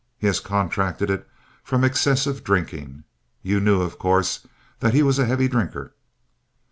[0.17, 1.27] He has contracted it
[1.63, 3.03] from excessive drinking.
[3.43, 4.47] You knew, of course,
[4.79, 5.93] that he was a heavy drinker?